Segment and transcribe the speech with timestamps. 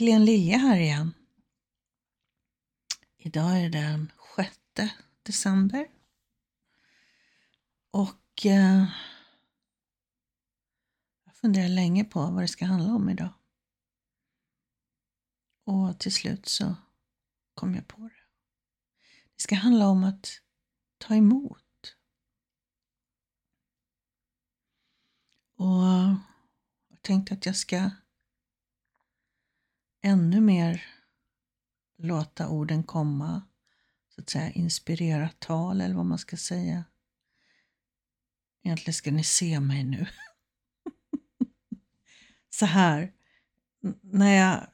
[0.00, 0.06] Hej!
[0.06, 1.14] Helene Lilja här igen.
[3.16, 4.58] Idag är det den 6
[5.22, 5.88] december.
[7.90, 8.84] Och eh,
[11.24, 13.34] jag funderar länge på vad det ska handla om idag.
[15.64, 16.76] Och till slut så
[17.54, 18.24] kom jag på det.
[19.36, 20.40] Det ska handla om att
[20.98, 21.96] ta emot.
[25.56, 25.84] Och
[26.88, 27.90] jag tänkte att jag ska
[30.02, 30.86] ännu mer
[31.98, 33.42] låta orden komma,
[34.14, 36.84] så att säga inspirera tal eller vad man ska säga.
[38.64, 40.06] Egentligen ska ni se mig nu.
[42.50, 43.12] så här,
[44.00, 44.66] när jag,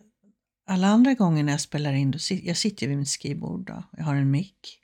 [0.66, 4.04] alla andra gånger när jag spelar in, då, jag sitter vid mitt skrivbord, då, jag
[4.04, 4.82] har en mick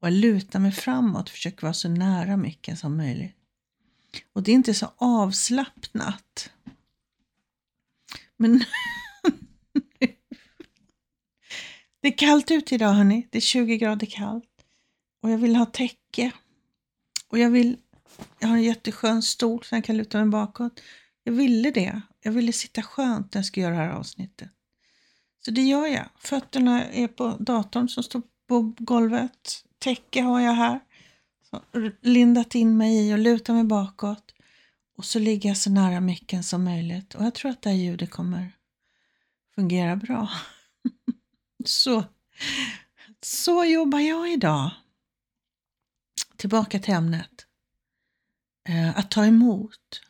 [0.00, 3.34] och jag lutar mig framåt, försöker vara så nära micken som möjligt.
[4.32, 6.50] Och det är inte så avslappnat.
[8.36, 8.64] Men
[12.08, 13.28] det är kallt ute idag hörni.
[13.30, 14.64] Det är 20 grader kallt.
[15.22, 16.32] Och jag vill ha täcke.
[17.28, 17.76] Och jag vill,
[18.38, 20.80] jag har en jätteskön stol så jag kan luta mig bakåt.
[21.24, 22.00] Jag ville det.
[22.22, 24.48] Jag ville sitta skönt när jag ska göra det här avsnittet.
[25.44, 26.08] Så det gör jag.
[26.18, 29.64] Fötterna är på datorn som står på golvet.
[29.78, 30.80] Täcke har jag här.
[31.50, 31.62] Så,
[32.00, 34.34] lindat in mig i och lutar mig bakåt.
[34.96, 37.14] Och så ligger jag så nära micken som möjligt.
[37.14, 38.52] Och jag tror att det här ljudet kommer
[39.54, 40.28] fungera bra
[41.64, 42.04] så,
[43.22, 44.70] så jobbar jag idag.
[46.36, 47.46] Tillbaka till ämnet.
[48.68, 50.00] Eh, att ta emot.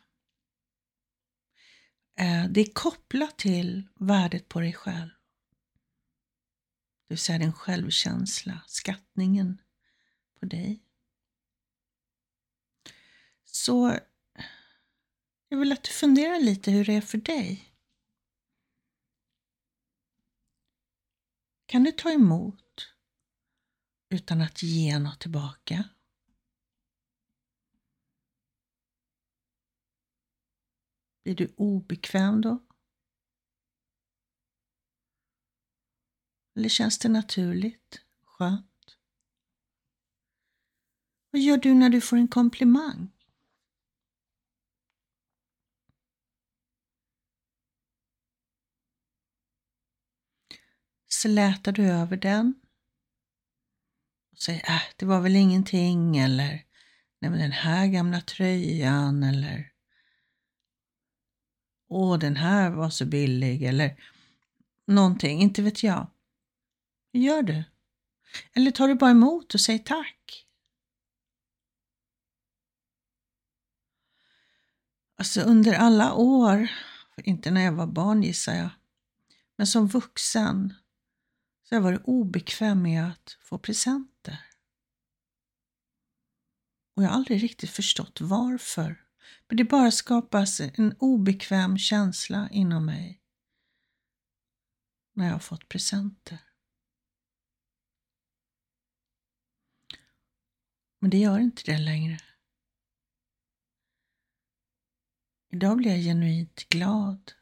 [2.19, 5.09] Eh, det är kopplat till värdet på dig själv.
[7.07, 9.61] Det vill säga din självkänsla, skattningen
[10.39, 10.83] på dig.
[13.45, 13.99] Så
[15.49, 17.68] jag vill att du funderar lite hur det är för dig.
[21.69, 22.93] Kan du ta emot
[24.09, 25.89] utan att ge något tillbaka?
[31.23, 32.65] Blir du obekväm då?
[36.55, 38.01] Eller känns det naturligt?
[38.23, 38.97] Skönt?
[41.31, 43.18] Vad gör du när du får en komplimang?
[51.21, 52.53] Slätar du över den
[54.31, 56.47] och säger äh, det var väl ingenting eller
[57.19, 59.71] nej men den här gamla tröjan eller
[61.87, 64.03] åh den här var så billig eller
[64.85, 66.07] någonting, inte vet jag.
[67.13, 67.63] Hur gör du?
[68.53, 70.45] Eller tar du bara emot och säger tack?
[75.17, 76.67] Alltså under alla år,
[77.23, 78.69] inte när jag var barn gissar jag,
[79.55, 80.73] men som vuxen
[81.69, 84.45] så jag varit obekväm med att få presenter.
[86.95, 89.05] Och jag har aldrig riktigt förstått varför.
[89.47, 93.21] Men det bara skapas en obekväm känsla inom mig
[95.13, 96.39] när jag har fått presenter.
[100.99, 102.19] Men det gör inte det längre.
[105.51, 107.38] Idag blir jag genuint glad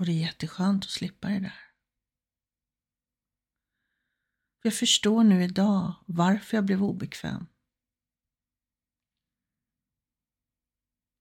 [0.00, 1.60] Och det är jätteskönt att slippa det där.
[4.62, 7.46] Jag förstår nu idag varför jag blev obekväm.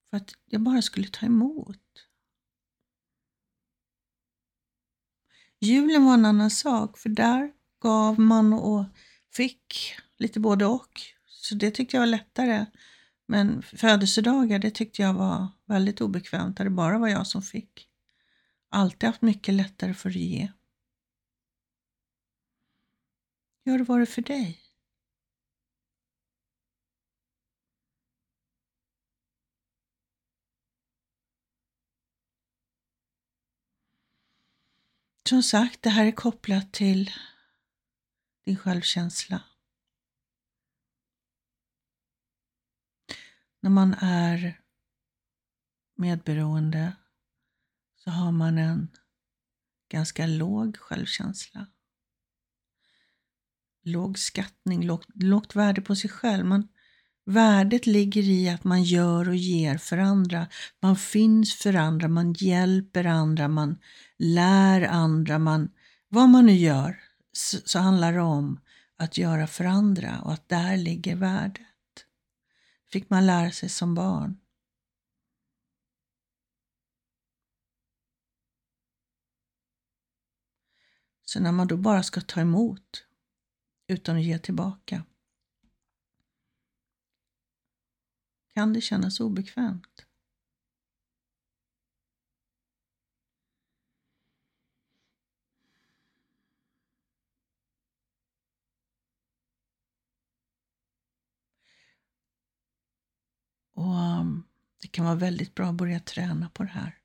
[0.09, 2.07] För att jag bara skulle ta emot.
[5.59, 8.85] Julen var en annan sak, för där gav man och
[9.33, 11.01] fick lite både och.
[11.25, 12.65] Så det tyckte jag var lättare.
[13.25, 17.88] Men födelsedagar, det tyckte jag var väldigt obekvämt, där det bara var jag som fick
[18.69, 20.51] alltid haft mycket lättare för att ge.
[23.65, 24.61] Hur har det varit för dig?
[35.29, 37.11] Som sagt, det här är kopplat till
[38.45, 39.43] din självkänsla.
[43.59, 44.61] När man är
[45.95, 46.95] medberoende
[48.03, 48.87] så har man en
[49.91, 51.67] ganska låg självkänsla.
[53.83, 56.45] Låg skattning, lågt, lågt värde på sig själv.
[56.45, 56.67] Man,
[57.25, 60.47] värdet ligger i att man gör och ger för andra.
[60.79, 63.77] Man finns för andra, man hjälper andra, man
[64.17, 65.39] lär andra.
[65.39, 65.71] Man,
[66.07, 67.01] vad man nu gör
[67.33, 68.59] så, så handlar det om
[68.97, 71.65] att göra för andra och att där ligger värdet.
[72.91, 74.37] fick man lära sig som barn.
[81.29, 83.05] Så när man då bara ska ta emot
[83.87, 85.05] utan att ge tillbaka
[88.53, 90.05] kan det kännas obekvämt.
[103.73, 104.47] Och um,
[104.81, 106.97] Det kan vara väldigt bra att börja träna på det här.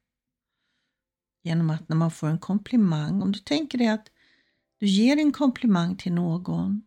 [1.43, 4.11] Genom att när man får en komplimang, om du tänker dig att
[4.79, 6.82] du ger en komplimang till någon.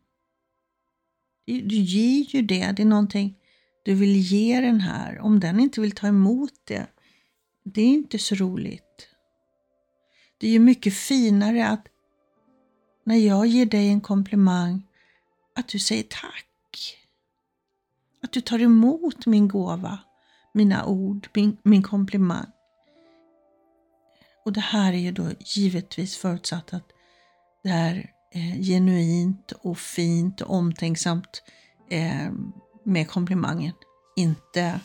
[1.46, 3.36] Du ger ju det, det är någonting
[3.88, 5.20] du vill ge den här.
[5.20, 6.88] Om den inte vill ta emot det,
[7.64, 9.08] det är inte så roligt.
[10.38, 11.88] Det är ju mycket finare att
[13.04, 14.88] när jag ger dig en komplimang,
[15.56, 16.98] att du säger tack.
[18.24, 20.00] Att du tar emot min gåva,
[20.54, 22.52] mina ord, min, min komplimang.
[24.46, 26.92] Och det här är ju då givetvis förutsatt att
[27.64, 31.44] det eh, genuint och fint och omtänksamt
[31.90, 32.32] eh,
[32.84, 33.74] med komplimangen.
[34.16, 34.80] Inte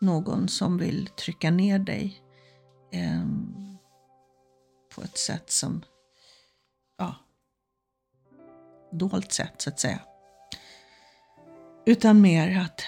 [0.00, 2.22] någon som vill trycka ner dig
[2.92, 3.26] eh,
[4.94, 5.84] på ett sätt som,
[6.98, 7.14] ja,
[8.92, 10.00] dolt sätt så att säga.
[11.86, 12.82] Utan mer att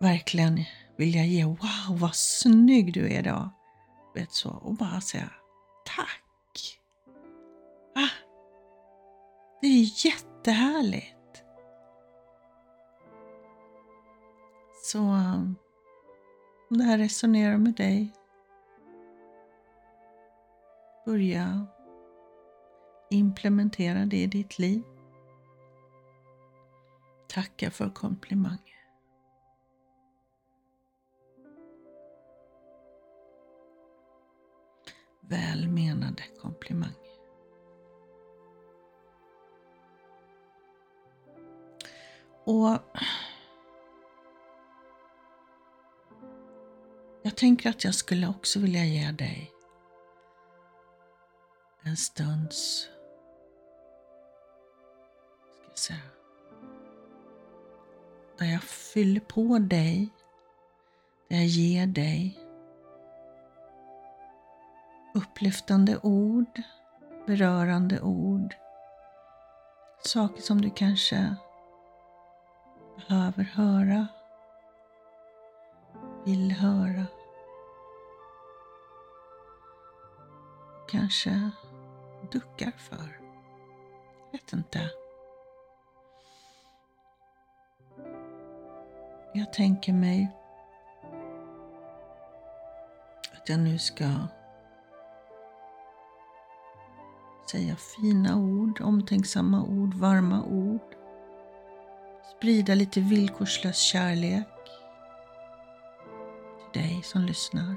[0.00, 0.64] verkligen
[0.96, 3.50] vilja ge, wow vad snygg du är idag.
[4.14, 5.30] Vet så, och bara säga
[5.84, 6.31] tack.
[9.62, 11.44] Det är jättehärligt.
[14.84, 15.56] Så um,
[16.70, 18.14] om det här resonerar med dig,
[21.06, 21.66] börja
[23.10, 24.82] implementera det i ditt liv.
[27.28, 28.58] Tacka för komplimanger.
[35.20, 37.01] Välmenande komplimanger.
[42.44, 42.78] Och
[47.22, 49.52] jag tänker att jag skulle också vilja ge dig
[51.84, 52.88] en stunds
[55.60, 55.98] ska jag säga,
[58.38, 60.08] där jag fyller på dig,
[61.28, 62.38] där jag ger dig
[65.14, 66.62] upplyftande ord,
[67.26, 68.54] berörande ord,
[70.04, 71.36] saker som du kanske
[73.08, 74.06] behöver höra,
[76.24, 77.06] vill höra.
[80.88, 81.50] Kanske
[82.32, 83.20] duckar för.
[84.24, 84.90] Jag vet inte.
[89.34, 90.30] Jag tänker mig
[93.32, 94.04] att jag nu ska
[97.50, 101.01] säga fina ord, omtänksamma ord, varma ord.
[102.36, 104.46] Sprida lite villkorslös kärlek
[106.72, 107.74] till dig som lyssnar.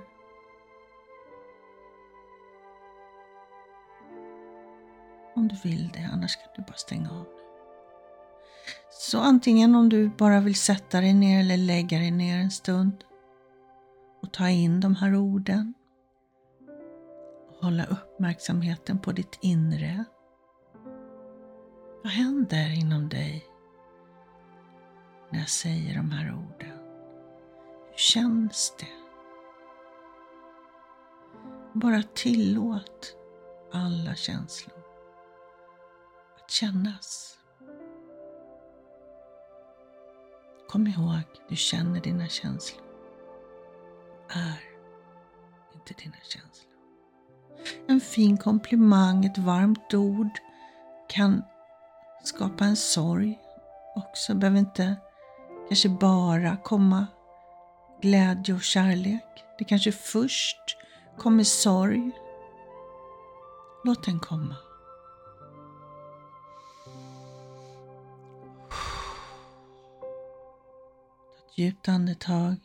[5.36, 7.26] Om du vill det, annars kan du bara stänga av.
[8.92, 13.04] Så antingen om du bara vill sätta dig ner eller lägga dig ner en stund
[14.22, 15.74] och ta in de här orden.
[17.50, 20.06] Och hålla uppmärksamheten på ditt inre.
[22.04, 23.46] Vad händer inom dig
[25.30, 26.80] när jag säger de här orden?
[27.90, 28.88] Hur känns det?
[31.74, 33.16] Bara tillåt
[33.74, 34.78] alla känslor
[36.36, 37.38] att kännas.
[40.70, 42.86] Kom ihåg, du känner dina känslor.
[44.30, 44.60] Är
[45.74, 46.72] inte dina känslor.
[47.88, 50.40] En fin komplimang, ett varmt ord
[51.10, 51.44] kan
[52.24, 53.40] skapa en sorg
[53.96, 54.36] också.
[54.36, 54.96] Behöver inte
[55.68, 57.08] kanske bara komma
[58.02, 59.44] glädje och kärlek.
[59.58, 60.78] Det kanske först
[61.18, 62.12] kommer sorg.
[63.84, 64.56] Låt den komma.
[71.30, 72.56] Ta ett djupt andetag.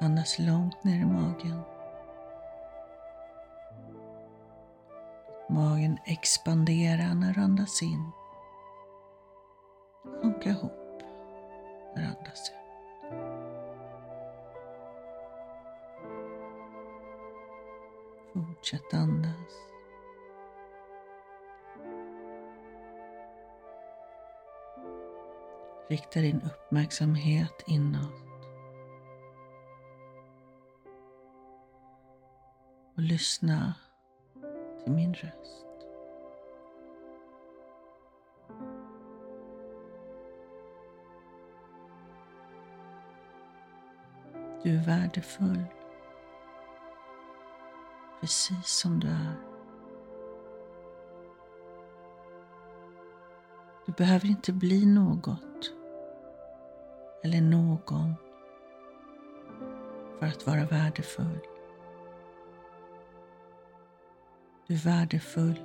[0.00, 1.60] Andas långt ner i magen.
[5.50, 8.12] Magen expanderar när du andas in.
[10.40, 11.02] Sjunka ihop
[11.94, 12.56] när du andas ut.
[18.32, 19.52] Fortsätt andas.
[25.88, 28.12] Rikta din uppmärksamhet inåt.
[32.96, 33.74] Och lyssna
[34.84, 35.69] till min röst.
[44.62, 45.64] Du är värdefull
[48.20, 49.34] precis som du är.
[53.86, 55.72] Du behöver inte bli något
[57.24, 58.14] eller någon
[60.18, 61.40] för att vara värdefull.
[64.66, 65.60] Du är värdefull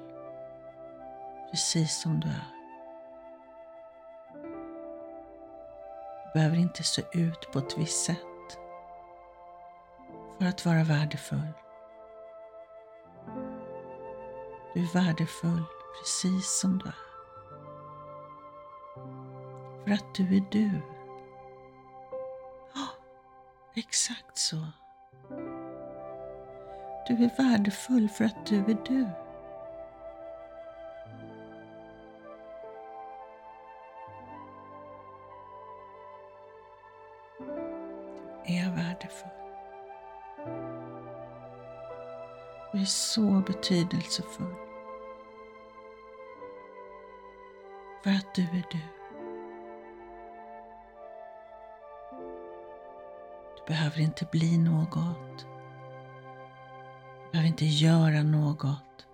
[1.51, 2.51] precis som du är.
[6.23, 8.34] Du behöver inte se ut på ett visst sätt
[10.39, 11.53] för att vara värdefull.
[14.73, 15.63] Du är värdefull
[15.99, 16.95] precis som du är.
[19.83, 20.81] För att du är du.
[22.73, 22.87] Ja,
[23.75, 24.67] exakt så.
[27.07, 29.24] Du är värdefull för att du är du.
[43.15, 44.55] Så betydelsefull.
[48.03, 48.79] För att du är du.
[53.57, 55.45] Du behöver inte bli något.
[57.23, 59.07] Du behöver inte göra något.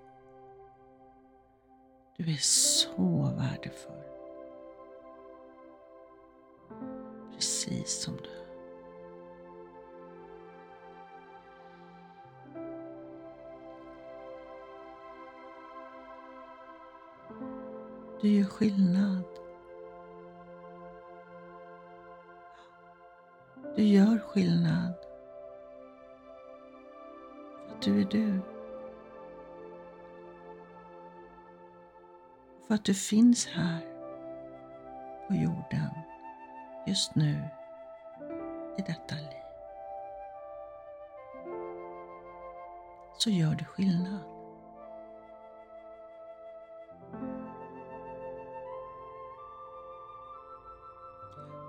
[2.17, 4.03] Du är så värdefull.
[7.33, 8.40] Precis som du är.
[18.21, 19.23] Du gör skillnad.
[23.75, 24.93] Du gör skillnad.
[27.67, 28.41] För att du är du.
[32.67, 33.79] För att du finns här
[35.27, 35.89] på jorden
[36.87, 37.49] just nu
[38.77, 39.41] i detta liv.
[43.17, 44.30] Så gör du skillnad.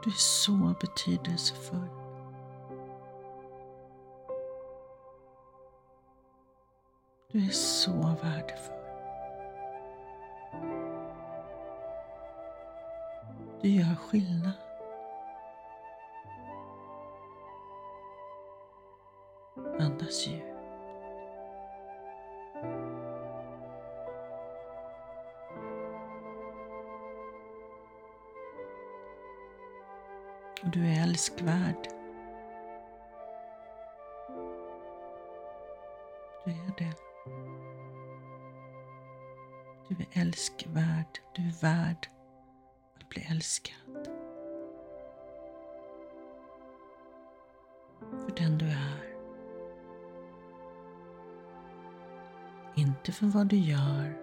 [0.04, 1.88] Du är så betydelsefull.
[7.32, 7.92] Du är så
[8.22, 8.76] värdefull.
[13.60, 14.52] Du gör skillnad.
[19.80, 20.51] Andas djupt.
[30.62, 31.88] Och du är älskvärd.
[36.44, 36.94] Du är det.
[39.88, 41.18] Du är älskvärd.
[41.32, 42.08] Du är värd
[43.00, 44.08] att bli älskad.
[48.00, 49.12] För den du är.
[52.74, 54.21] Inte för vad du gör.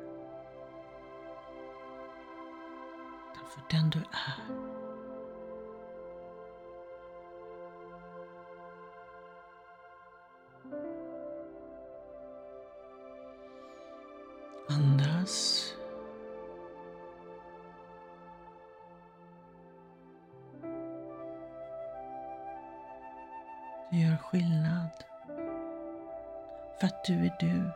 [26.79, 27.71] För att du är du.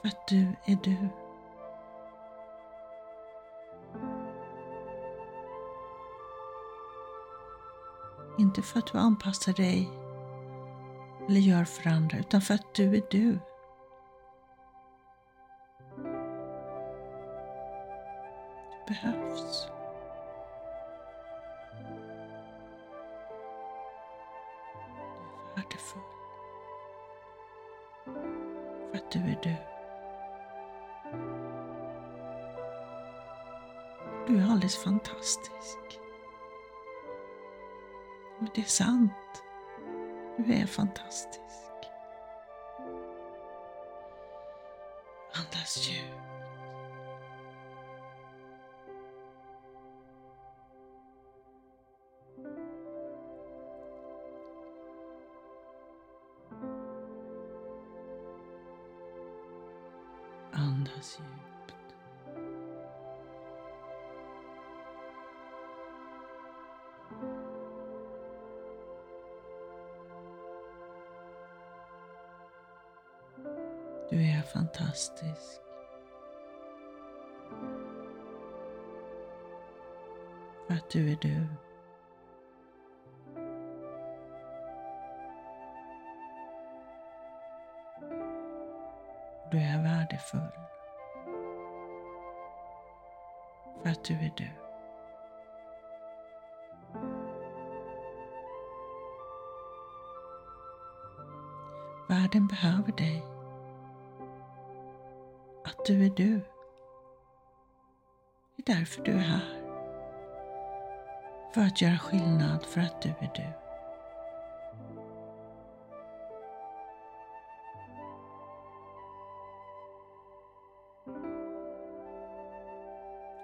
[0.00, 1.08] För att du är du.
[8.38, 9.90] Inte för att du anpassar dig
[11.28, 13.38] eller gör för andra, utan för att du är du.
[18.70, 19.71] Du behövs.
[28.92, 29.56] För att du är du.
[34.26, 36.00] Du är alldeles fantastisk.
[38.38, 39.12] Men det är sant.
[40.36, 41.42] Du är fantastisk.
[45.32, 46.31] Andas djupt.
[74.12, 75.60] Du är fantastisk.
[80.66, 81.46] För att du är du.
[89.50, 90.40] Du är värdefull.
[93.82, 94.48] För att du är du.
[102.08, 103.31] Världen behöver dig.
[105.82, 106.40] Att du är du.
[108.56, 109.62] Det är därför du är här.
[111.54, 113.52] För att göra skillnad, för att du är du.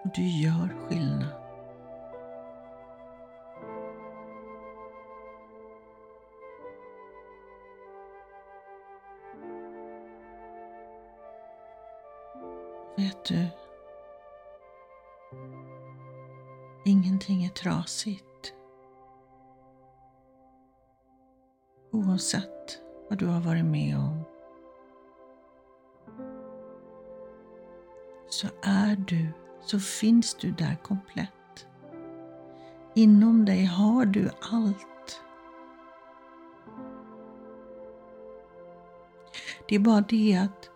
[0.04, 1.47] Och du gör skillnad.
[17.62, 18.54] Trasigt.
[21.92, 24.24] Oavsett vad du har varit med om
[28.30, 29.26] så är du,
[29.60, 31.66] så finns du där komplett.
[32.94, 35.22] Inom dig har du allt.
[39.68, 40.70] Det är bara det att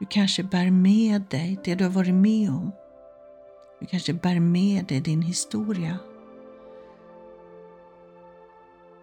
[0.00, 2.72] du kanske bär med dig det du har varit med om.
[3.80, 5.98] Du kanske bär med dig din historia.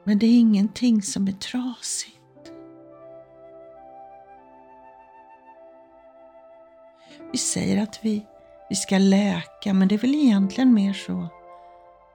[0.04, 2.18] Men det är ingenting som är trasigt.
[7.32, 8.26] Vi säger att vi,
[8.70, 11.28] vi ska läka, men det är väl egentligen mer så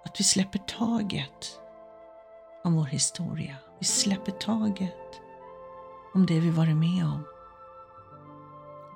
[0.05, 1.61] att vi släpper taget
[2.65, 3.57] om vår historia.
[3.79, 5.21] Vi släpper taget
[6.15, 7.25] om det vi varit med om.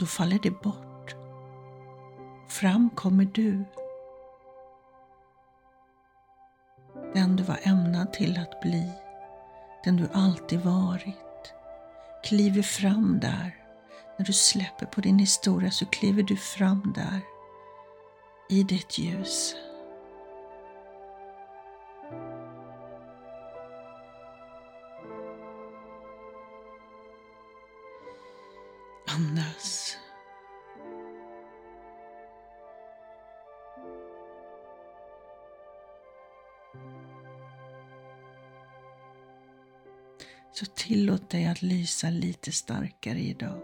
[0.01, 1.15] Då faller det bort.
[2.49, 3.65] Fram kommer du.
[7.15, 8.93] Den du var ämnad till att bli.
[9.85, 11.55] Den du alltid varit.
[12.25, 13.57] Kliver fram där.
[14.19, 17.21] När du släpper på din historia så kliver du fram där.
[18.49, 19.55] I ditt ljus.
[40.91, 43.61] Tillåt dig att lysa lite starkare idag.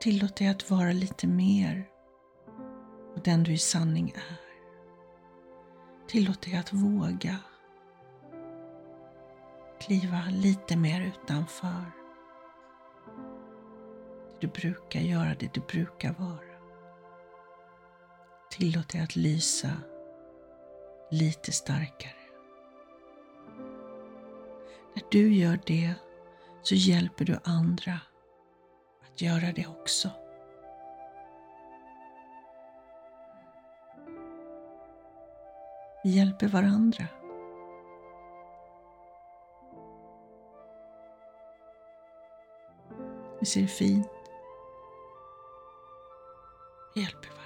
[0.00, 1.88] Tillåt dig att vara lite mer
[3.14, 4.40] och den du i sanning är.
[6.08, 7.36] Tillåt dig att våga
[9.80, 11.92] kliva lite mer utanför
[14.40, 16.58] det du brukar göra, det du brukar vara.
[18.50, 19.70] Tillåt dig att lysa
[21.10, 22.17] lite starkare.
[24.94, 25.94] När du gör det
[26.62, 28.00] så hjälper du andra
[29.02, 30.10] att göra det också.
[36.04, 37.04] Vi hjälper varandra.
[43.40, 44.08] Vi ser fint.
[46.94, 47.37] Vi hjälper varandra.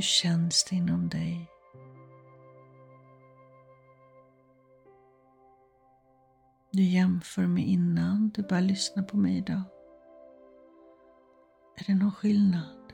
[0.00, 1.50] Hur känns det inom dig?
[6.70, 9.62] Du jämför med innan du börjar lyssna på mig idag.
[11.76, 12.92] Är det någon skillnad?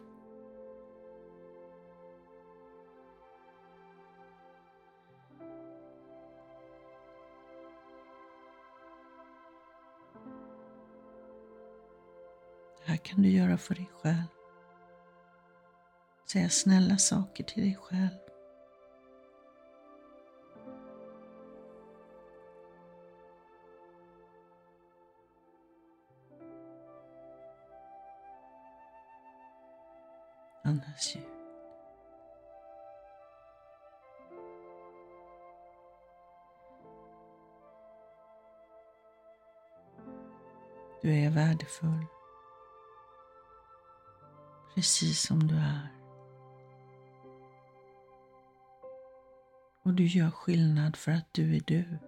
[12.79, 14.46] Det här kan du göra för dig själv.
[16.27, 18.09] Säga snälla saker till dig själv.
[30.65, 31.29] Andas djupt.
[41.03, 42.07] Du är värdefull.
[44.75, 46.06] Precis som du är.
[49.87, 51.99] Och du gör skillnad för att du är du.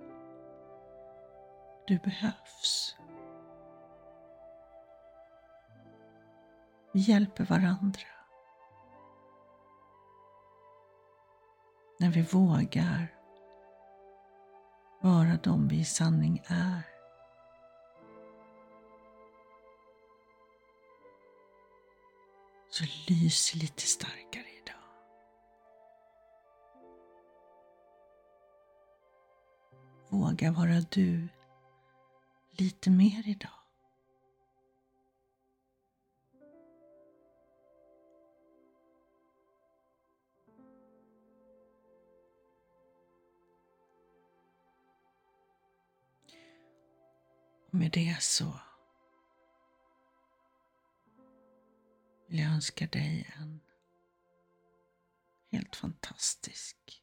[1.87, 2.97] Du behövs.
[6.93, 8.01] Vi hjälper varandra.
[12.01, 13.15] När vi vågar
[15.03, 16.83] vara de vi i sanning är.
[22.71, 24.28] Så lyser lite starkt.
[30.19, 31.29] Våga vara du
[32.51, 33.51] lite mer idag.
[47.67, 48.61] Och med det så
[52.27, 53.61] vill jag önska dig en
[55.51, 57.03] helt fantastisk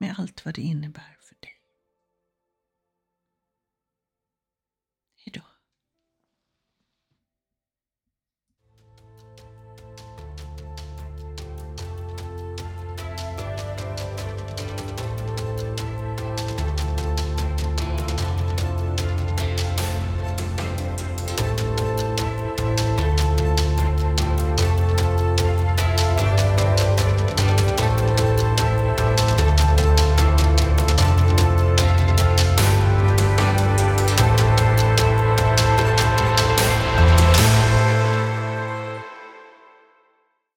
[0.00, 1.59] Med allt vad det innebär för dig.